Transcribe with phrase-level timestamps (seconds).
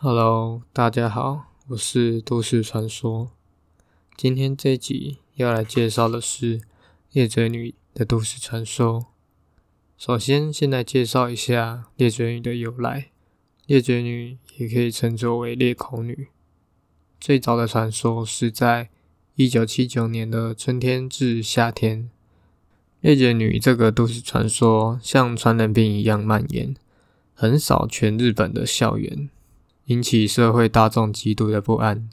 [0.00, 3.32] Hello，大家好，我是都市传说。
[4.16, 6.60] 今天这集要来介绍的是
[7.10, 9.06] 猎嘴女的都市传说。
[9.96, 13.08] 首先，先来介绍一下猎嘴女的由来。
[13.66, 16.28] 猎嘴女也可以称作为裂口女。
[17.18, 18.90] 最早的传说是在
[19.34, 22.08] 一九七九年的春天至夏天，
[23.00, 26.76] 猎嘴女这个都市传说像传染病一样蔓延，
[27.34, 29.28] 横扫全日本的校园。
[29.88, 32.10] 引起社会大众极度的不安。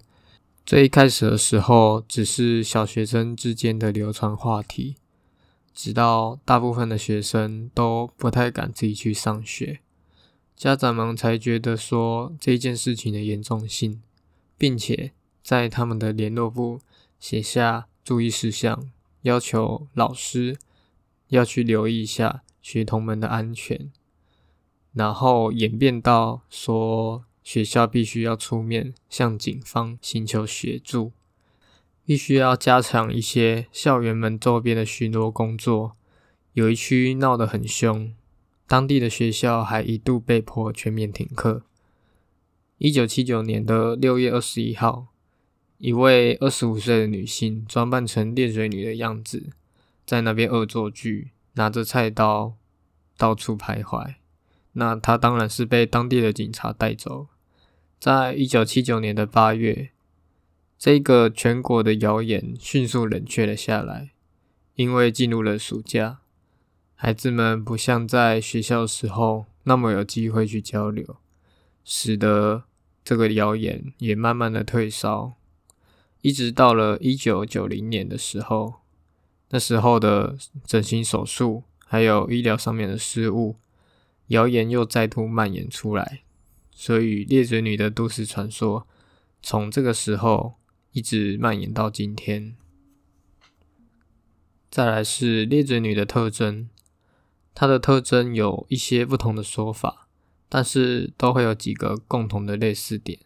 [0.65, 4.95] 最一开始的时候，只是小学生之间的流传话题，
[5.73, 9.81] 直到大部分的学生都不太敢自己去上学，
[10.55, 14.01] 家长们才觉得说这件事情的严重性，
[14.57, 15.11] 并且
[15.43, 16.79] 在他们的联络簿
[17.19, 18.89] 写下注意事项，
[19.23, 20.57] 要求老师
[21.27, 23.91] 要去留意一下学童们的安全，
[24.93, 27.25] 然后演变到说。
[27.45, 31.11] 学校必须要出面向警方寻求协助，
[32.03, 35.95] 必须要加强一些校园门周边的巡逻工作。
[36.53, 38.11] 有一区闹得很凶，
[38.65, 41.61] 当地的学校还一度被迫全面停课。
[42.79, 45.09] 一九七九年的六月二十一号，
[45.77, 49.51] 一位二十五岁的女性装扮成猎水女的样子，
[50.03, 52.55] 在那边恶作剧，拿着菜刀
[53.15, 54.15] 到处徘徊。
[54.73, 57.27] 那她当然是被当地的警察带走。
[58.05, 59.89] 在一九七九年的八月，
[60.77, 64.11] 这个全国的谣言迅速冷却了下来，
[64.75, 66.19] 因为进入了暑假，
[66.93, 71.17] 孩子们不像在学校时候那么有机会去交流，
[71.83, 72.65] 使得
[73.03, 75.33] 这个谣言也慢慢的退烧。
[76.21, 78.81] 一直到了一九九零年的时候，
[79.49, 83.55] 那时候的整形手术还有医疗上面的失误，
[84.27, 86.21] 谣言又再度蔓延出来。
[86.77, 88.85] 所以，猎嘴女的都市传说
[89.41, 90.55] 从这个时候
[90.91, 92.57] 一直蔓延到今天。
[94.69, 96.69] 再来是猎嘴女的特征，
[97.53, 100.09] 它的特征有一些不同的说法，
[100.49, 103.19] 但是都会有几个共同的类似点，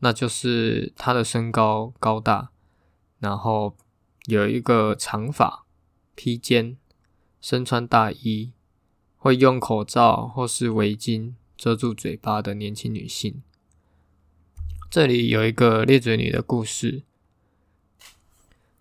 [0.00, 2.50] 那就是她的身高高大，
[3.18, 3.74] 然后
[4.26, 5.64] 有一个长发
[6.14, 6.76] 披肩，
[7.40, 8.52] 身穿大衣，
[9.16, 11.32] 会用口罩或是围巾。
[11.64, 13.42] 遮住嘴巴的年轻女性。
[14.90, 17.04] 这里有一个猎嘴女的故事。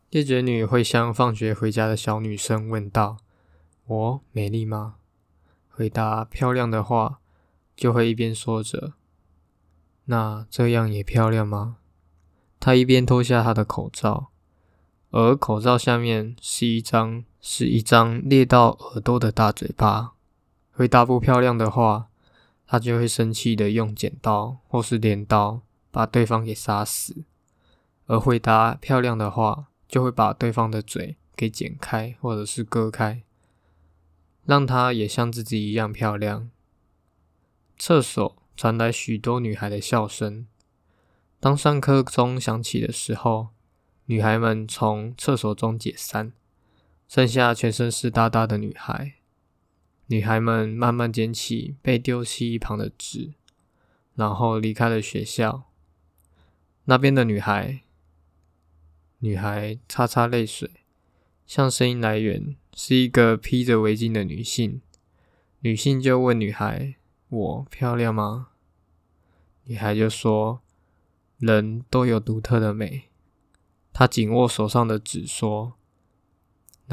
[0.10, 3.20] 猎嘴女会向放学回家的小女生问道
[3.88, 4.96] ：“我美丽吗？”
[5.72, 7.22] 回答漂亮的话，
[7.74, 8.92] 就会一边说着
[10.04, 11.78] ：“那这样也漂亮吗？”
[12.60, 14.28] 她一边脱下她的口罩，
[15.12, 20.16] 而口罩下面是一张是一张裂到耳朵的大嘴巴。
[20.74, 22.10] 回答不漂亮的话。
[22.74, 25.62] 他就会生气的用剪刀或是镰刀
[25.92, 27.24] 把对方给杀死，
[28.08, 33.22] 而回答漂亮的话，就会把对方的嘴给剪开或者是割开，
[34.44, 36.50] 让他也像自己一样漂亮。
[37.78, 40.48] 厕所传来许多女孩的笑声。
[41.40, 43.50] 当上课钟响起的时候，
[44.06, 46.34] 女孩们从厕所中解散，
[47.08, 49.18] 剩下全身湿哒哒的女孩。
[50.08, 53.34] 女孩们慢慢捡起被丢弃一旁的纸，
[54.16, 55.64] 然后离开了学校。
[56.86, 57.82] 那边的女孩，
[59.20, 60.70] 女孩擦擦泪水，
[61.48, 64.82] 向声音来源是一个披着围巾的女性。
[65.62, 66.96] 女性就问女孩
[67.30, 68.50] ：“我漂亮吗？”
[69.66, 70.62] 女孩就说
[71.40, 73.04] ：“人都有独特的美。”
[73.94, 75.76] 她紧握手上的纸说。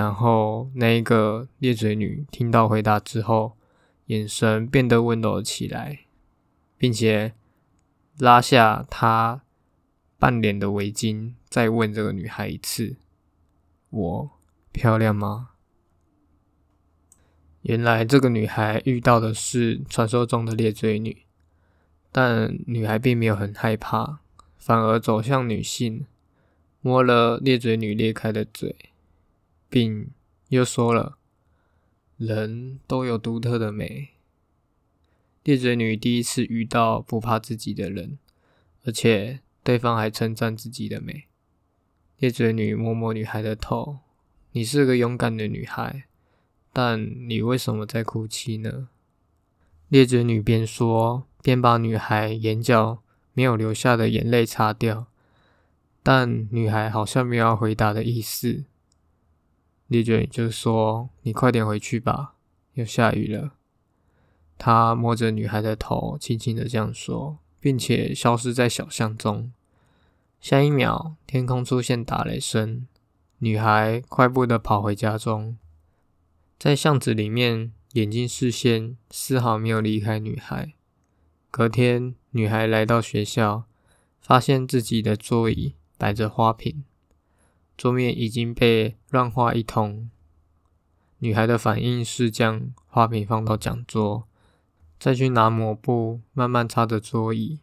[0.01, 3.59] 然后，那一个裂嘴女听到回答之后，
[4.07, 6.07] 眼神变得温柔起来，
[6.79, 7.35] 并且
[8.17, 9.43] 拉下她
[10.19, 12.97] 半脸的围巾，再问这个女孩一次
[13.91, 14.31] ：“我
[14.73, 15.51] 漂亮吗？”
[17.61, 21.27] 原来这个女孩遇到的是传说中的裂嘴女，
[22.11, 24.21] 但女孩并没有很害怕，
[24.57, 26.07] 反而走向女性，
[26.81, 28.75] 摸了裂嘴女裂开的嘴。
[29.71, 30.11] 并
[30.49, 31.17] 又说了
[32.19, 34.09] ：“人都有独特的美。”
[35.43, 38.19] 猎嘴女第一次遇到不怕自己的人，
[38.85, 41.25] 而且对方还称赞自己的美。
[42.19, 44.01] 猎嘴女摸摸女孩的头
[44.53, 46.05] ：“你是个勇敢的女孩，
[46.73, 48.89] 但你为什么在哭泣呢？”
[49.89, 53.03] 猎嘴女边说边把女孩眼角
[53.33, 55.07] 没有流下的眼泪擦掉，
[56.03, 58.65] 但女孩好像没有要回答的意思。
[59.91, 62.37] 猎嘴就说：“你快点回去吧，
[62.75, 63.55] 要下雨了。”
[64.57, 69.51] 他摸着女孩的头，轻轻的这样说：“并且消失在小巷中。
[70.41, 72.87] 下一秒，天空出现打雷声，
[73.39, 75.59] 女孩快步的跑回家中，
[76.57, 80.73] 在巷子里面，眼睛视线丝毫没有离开女孩。
[81.51, 83.65] 隔天，女孩来到学校，
[84.21, 86.85] 发现自己的座椅摆着花瓶，
[87.81, 90.11] 桌面已经被乱画一通。
[91.21, 94.29] 女孩的反应是将花瓶放到讲桌，
[94.99, 97.61] 再去拿抹布慢慢擦着桌椅。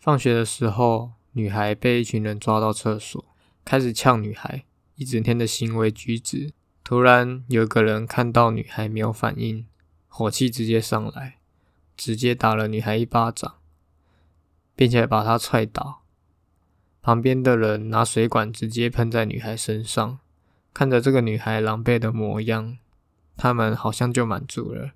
[0.00, 1.12] 放学的时候。
[1.34, 3.24] 女孩被一群人抓到厕所，
[3.64, 4.64] 开始呛女孩
[4.96, 6.52] 一整天的行为举止。
[6.82, 9.64] 突然，有个人看到女孩没有反应，
[10.08, 11.38] 火气直接上来，
[11.96, 13.58] 直接打了女孩一巴掌，
[14.74, 15.99] 并且把她踹倒。
[17.02, 20.18] 旁边的人拿水管直接喷在女孩身上。
[20.72, 22.78] 看着这个女孩狼狈的模样，
[23.36, 24.92] 他们好像就满足了，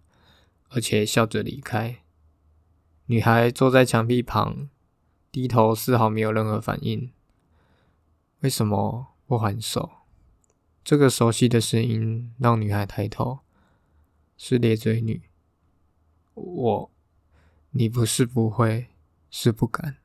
[0.71, 1.99] 而且笑着离开。
[3.07, 4.69] 女孩坐在墙壁旁。
[5.33, 7.11] 低头丝毫没有任何反应，
[8.43, 9.91] 为什么不还手？
[10.85, 13.41] 这个熟悉的声音让女孩抬头，
[14.37, 15.23] 是咧嘴女。
[16.35, 16.91] 我，
[17.71, 18.87] 你不是不会，
[19.29, 19.97] 是不敢。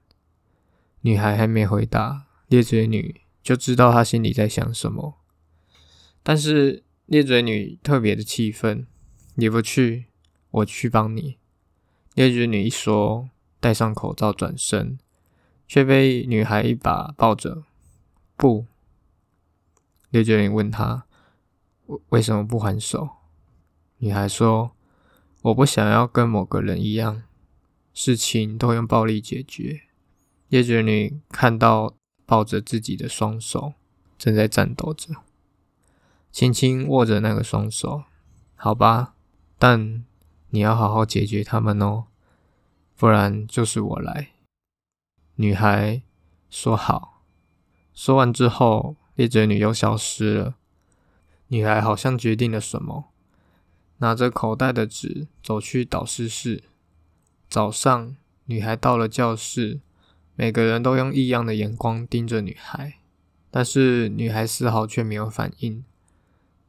[1.02, 5.20] 女孩还没回答，咧嘴女就知道她心里在想什么。
[6.24, 8.88] 但是咧嘴女特别的气愤，
[9.36, 10.06] 你不去，
[10.52, 11.38] 我去帮你。
[12.16, 13.30] 咧嘴女一说，
[13.60, 14.98] 戴上口罩转身。
[15.70, 17.64] 却被女孩一把抱着。
[18.36, 18.66] 不，
[20.10, 21.06] 六九零问他
[21.86, 23.08] ：“为为什么不还手？”
[24.02, 24.72] 女孩说
[25.44, 27.22] ：“我不想要跟某个人一样，
[27.94, 29.82] 事情都用暴力解决。”
[30.50, 33.74] 叶九女看到抱着自己的双手
[34.18, 35.14] 正在颤抖着，
[36.32, 38.04] 轻轻握着那个双手。
[38.56, 39.14] 好吧，
[39.58, 40.04] 但
[40.50, 42.06] 你要好好解决他们哦，
[42.98, 44.30] 不然就是我来。
[45.36, 46.02] 女孩
[46.50, 47.24] 说：“好。”
[47.94, 50.56] 说完之后，猎嘴女又消失了。
[51.48, 53.12] 女孩好像决定了什么，
[53.98, 56.64] 拿着口袋的纸走去导师室。
[57.48, 59.82] 早上，女孩到了教室，
[60.40, 62.94] 每个人都用异样的眼光盯着女孩，
[63.52, 65.84] 但是女孩丝毫却没有反应。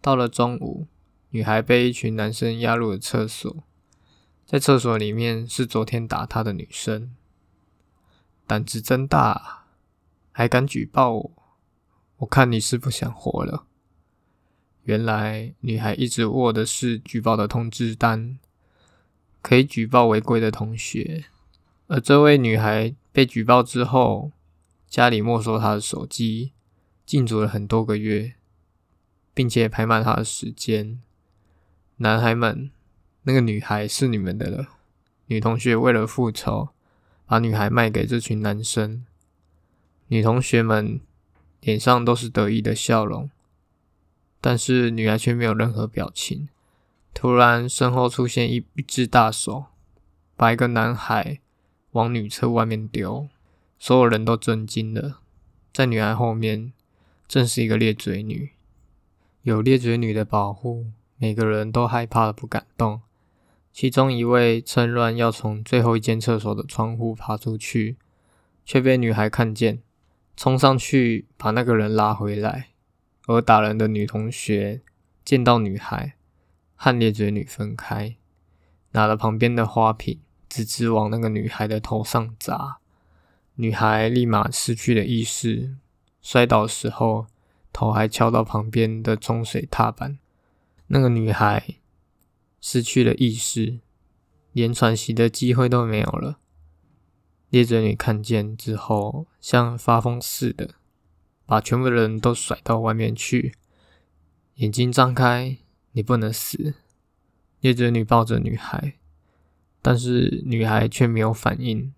[0.01, 0.89] 到了中午，
[1.29, 3.63] 女孩被一群男生押入了厕所，
[4.45, 7.15] 在厕所里面是昨天打她的女生。
[8.45, 9.67] 胆子真大，
[10.33, 11.33] 还敢举报我？
[12.17, 13.67] 我看你是不想活了。
[14.83, 18.37] 原来女孩一直握的是举报的通知单，
[19.41, 21.27] 可以举报违规的同学。
[21.91, 24.31] 而这位女孩被举报之后，
[24.89, 26.53] 家里没收她的手机，
[27.05, 28.35] 禁足了很多个月，
[29.35, 31.01] 并且排满她的时间。
[31.97, 32.71] 男孩们，
[33.25, 34.69] 那个女孩是你们的了。
[35.27, 36.69] 女同学为了复仇。
[37.27, 39.05] 把女孩卖给这群男生，
[40.09, 41.01] 女同学们
[41.61, 43.31] 脸上都是得意的笑容，
[44.41, 46.49] 但是女孩却没有任何表情。
[47.15, 49.67] 突然，身后出现一一只大手，
[50.35, 51.39] 把一个男孩
[51.93, 53.29] 往女厕外面丢，
[53.79, 55.21] 所有人都震惊了。
[55.73, 56.73] 在女孩后面，
[57.27, 58.51] 正是一个裂嘴女，
[59.43, 63.01] 有裂嘴女的保护，每个人都害怕的不敢动。
[63.73, 67.97] 其中一位趁乱要从最后一间厕所的窗户爬出去，
[68.65, 69.81] 却被女孩看见，
[70.37, 72.71] 冲上去把那个人拉回来。
[73.27, 74.81] 而打人的女同学
[75.25, 76.15] 见到女孩，
[76.75, 78.17] 和裂嘴女分开，
[78.91, 80.19] 拿了旁边的花瓶，
[80.51, 82.81] 直直往那个女孩的头上砸。
[83.55, 85.77] 女孩立马失去了意识，
[86.21, 87.29] 摔倒时候
[87.73, 90.19] 头还敲到旁边的冲水踏板。
[90.89, 91.77] 那个女孩。
[92.63, 93.79] 失去了意识，
[94.53, 96.39] 连喘息的机会都没有了。
[97.49, 100.75] 猎嘴女看见之后，像发疯似的，
[101.47, 103.55] 把全部的人都甩到外面去。
[104.57, 105.57] 眼睛张开，
[105.93, 106.75] 你不能死。
[107.61, 108.99] 猎嘴女抱着女孩，
[109.83, 111.93] 但是女孩却没有反应。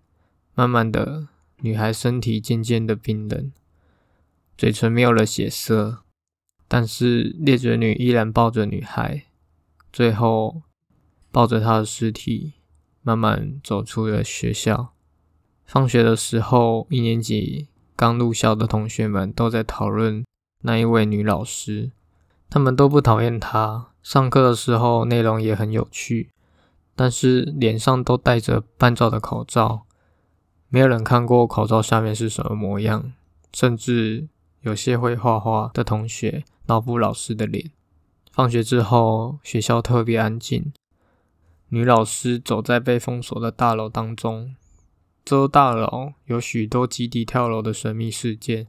[0.55, 1.27] 慢慢的，
[1.61, 3.51] 女孩身体渐渐的冰冷，
[4.57, 6.03] 嘴唇没有了血色，
[6.67, 9.23] 但是猎嘴女依然抱着女孩。
[9.91, 10.61] 最后，
[11.31, 12.53] 抱着他的尸体，
[13.01, 14.93] 慢慢走出了学校。
[15.65, 20.23] 放学的时候，一年级刚入校的同学们都在讨论
[20.61, 21.91] 那一位女老师。
[22.49, 26.29] 他们都不讨厌她，上课的时候内容也很有趣，
[26.95, 29.85] 但是脸上都戴着半罩的口罩，
[30.69, 33.13] 没有人看过口罩下面是什么模样。
[33.53, 34.27] 甚至
[34.61, 37.71] 有些会画画的同学脑补老师的脸。
[38.31, 40.73] 放学之后，学校特别安静。
[41.69, 44.55] 女老师走在被封锁的大楼当中，
[45.23, 48.67] 州大楼有许多集体跳楼的神秘事件，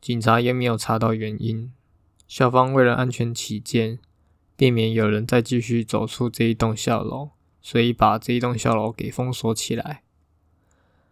[0.00, 1.70] 警察也没有查到原因。
[2.26, 3.98] 校方为了安全起见，
[4.56, 7.30] 避免有人再继续走出这一栋校楼，
[7.66, 10.04] 所以把这一栋小楼给封锁起来。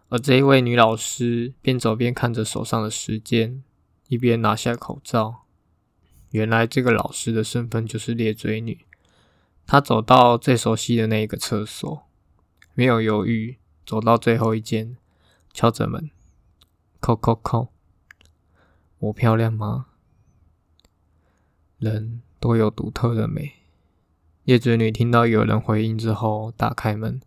[0.08, 3.64] 而这一位女老师边走边看着手上的时间，
[4.06, 5.46] 一边拿下口罩。
[6.30, 8.86] 原来这个老师的身份就是猎嘴女。
[9.66, 12.06] 她走到最熟悉的那一个厕所，
[12.74, 14.96] 没有犹豫，走到最后一间，
[15.52, 16.08] 敲着门，
[17.00, 17.70] 叩叩叩。
[19.00, 19.86] 我漂亮吗？
[21.80, 23.63] 人都有独特的美。
[24.44, 27.20] 裂嘴女听到有人回应之后，打开门，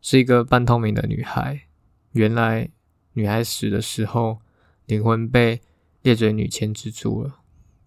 [0.00, 1.62] 是一个半透明的女孩。
[2.12, 2.70] 原来，
[3.14, 4.38] 女孩死的时候，
[4.86, 5.60] 灵魂被
[6.02, 7.40] 裂嘴女牵制住了。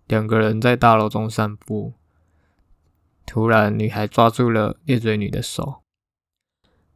[0.08, 1.94] 两个人在大楼中散步，
[3.26, 5.82] 突然，女孩抓住了裂嘴女的手。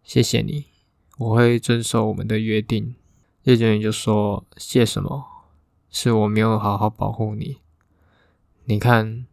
[0.03, 0.65] 谢谢你，
[1.17, 2.95] 我会遵守我们的约定。
[3.43, 5.25] 裂嘴女就说：“谢什么？
[5.89, 7.59] 是我没有好好保护你。
[8.65, 9.25] 你看，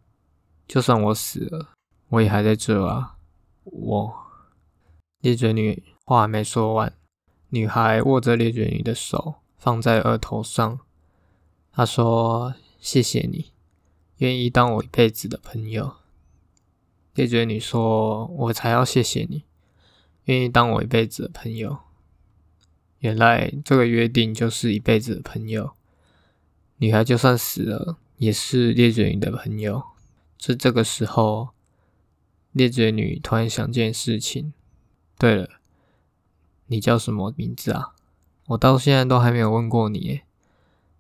[0.68, 1.70] 就算我死了，
[2.10, 3.16] 我也还在这啊。”
[3.64, 4.14] 我，
[5.20, 6.92] 裂嘴女话还没说完，
[7.50, 10.80] 女孩握着裂嘴女的手放在额头上，
[11.72, 13.52] 她说：“谢谢你。”
[14.18, 15.94] 愿意当我一辈子的朋友，
[17.14, 19.44] 裂嘴女说：“我才要谢谢你，
[20.24, 21.78] 愿意当我一辈子的朋友。”
[23.00, 25.72] 原来这个约定就是一辈子的朋友。
[26.78, 29.82] 女孩就算死了，也是裂嘴女的朋友。
[30.38, 31.50] 是这个时候，
[32.52, 34.52] 裂嘴女突然想件事情。
[35.18, 35.48] 对了，
[36.66, 37.94] 你叫什么名字啊？
[38.46, 40.20] 我到现在都还没有问过你。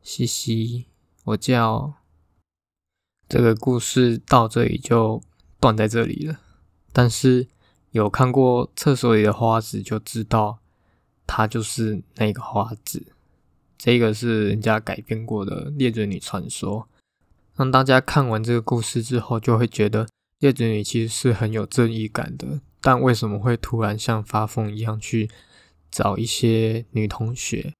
[0.02, 0.86] 嘻嘻，
[1.24, 1.94] 我叫。
[3.28, 5.22] 这个故事到这里就
[5.60, 6.40] 断在这里了。
[6.92, 7.46] 但是
[7.92, 10.58] 有看过厕所里的花子就知道，
[11.28, 13.12] 它就是那个花子。
[13.78, 16.88] 这个是人家改编过的裂嘴女传说。
[17.54, 20.08] 让大家看完这个故事之后，就会觉得
[20.40, 22.60] 裂嘴女其实是很有正义感的。
[22.80, 25.30] 但为什么会突然像发疯一样去
[25.90, 27.74] 找一些女同学，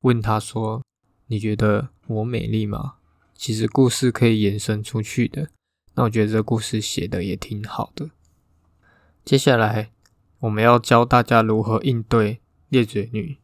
[0.00, 0.82] 问她说
[1.28, 2.94] ：“你觉得我美丽吗？”
[3.34, 5.48] 其实故事可以延伸出去的，
[5.94, 8.10] 那我觉得这故事写的也挺好的。
[9.24, 9.90] 接下来
[10.40, 13.38] 我们要教大家如何应对裂嘴女。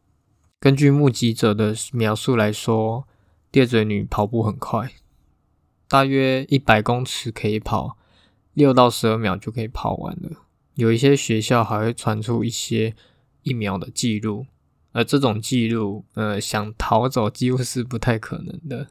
[0.58, 3.06] 根据目击者的描述来说，
[3.52, 4.92] 裂嘴女跑步很快，
[5.86, 7.97] 大约一百公尺可以跑
[8.58, 10.30] 六到十二秒就可以跑完了。
[10.74, 12.94] 有一些学校还会传出一些
[13.42, 14.46] 一秒的记录，
[14.90, 18.88] 而这种记录，呃，想逃走几乎是不太可能的。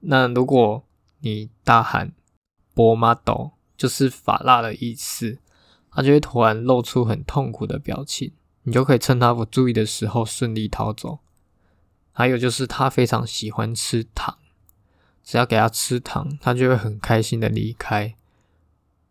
[0.00, 0.84] 那如果
[1.20, 2.12] 你大喊
[2.74, 5.38] “波马斗”，就是法拉的意思，
[5.92, 8.32] 他就会突然露出很痛苦的表情，
[8.64, 11.20] 你就可以趁他不注意的时候顺利逃走。
[12.12, 14.36] 还有就是他非常喜欢吃糖，
[15.22, 18.16] 只要给他吃糖，他就会很开心的离开。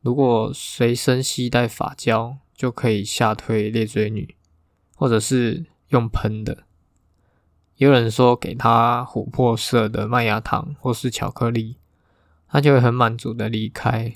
[0.02, 4.36] 如果随身携带发胶，就可以吓退裂嘴女，
[4.96, 6.64] 或者是用喷的。
[7.78, 11.78] 也有人说给他琥珀色的麦芽糖或是巧克力，
[12.48, 14.16] 他就会很满足的离开。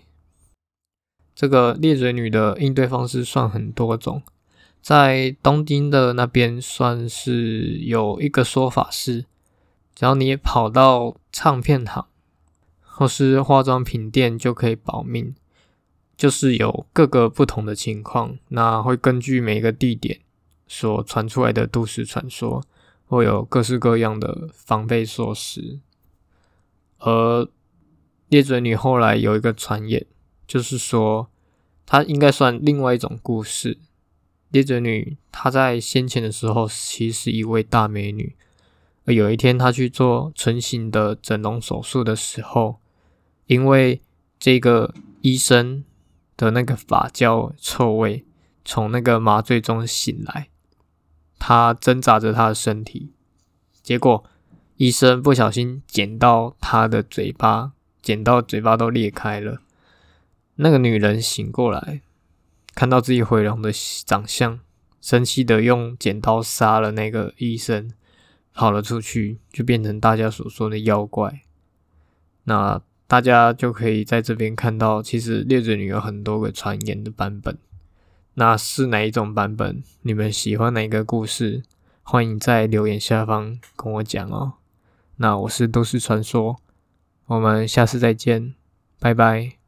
[1.34, 4.24] 这个裂嘴女的应对方式算很多种，
[4.82, 9.26] 在东京的那边算是有一个说法是，
[9.94, 12.08] 只要你跑到唱片行
[12.82, 15.36] 或是化妆品店就可以保命。
[16.18, 20.20] 就是有各个不同的情况，那会根据每个地点
[20.68, 22.64] 所传出来的都市传说。
[23.08, 25.80] 会有各式各样的防备措施，
[26.98, 27.48] 而
[28.30, 30.04] 裂嘴女后来有一个传言，
[30.48, 31.30] 就是说
[31.86, 33.78] 她应该算另外一种故事。
[34.50, 38.36] 裂嘴女她在先前的时候其实是一位大美女，
[39.06, 42.78] 而有一天她去做成型的整容手术的时候，
[43.46, 44.02] 因为
[44.40, 45.84] 这个医生
[46.38, 48.26] 的那个发胶臭味
[48.64, 50.50] 从那个麻醉中醒来。
[51.38, 53.14] 他挣扎着他的身体，
[53.84, 54.24] 结果
[54.78, 59.62] 医生不小心剪到他的嘴巴，剪到嘴巴都裂开了。
[60.56, 62.02] 那个女人醒过来，
[62.74, 63.72] 看到自己毁容的
[64.06, 64.60] 长相，
[65.02, 67.92] 生气的用剪刀杀了那个医生，
[68.54, 71.42] 跑了出去，就变成大家所说的妖怪。
[72.46, 77.58] 那大家就可以在这边看到，其实猎嘴女有很多个传言的版本。
[78.34, 79.84] 那是哪一种版本？
[80.02, 81.64] 你们喜欢哪个故事？
[82.04, 84.54] 欢迎在留言下方跟我讲哦。
[85.18, 86.58] 那我是都市传说，
[87.28, 88.54] 我们下次再见，
[89.00, 89.65] 拜拜。